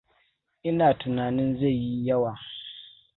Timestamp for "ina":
0.67-0.87